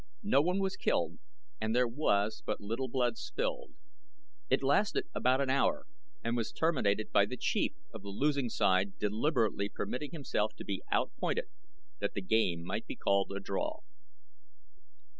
[0.23, 1.19] No one was killed
[1.59, 3.75] and there was but little blood spilled.
[4.49, 5.85] It lasted about an hour
[6.23, 10.81] and was terminated by the chief of the losing side deliberately permitting himself to be
[10.91, 11.49] out pointed,
[11.99, 13.81] that the game might be called a draw.